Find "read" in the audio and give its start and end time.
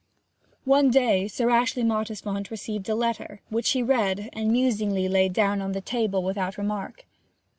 3.83-4.31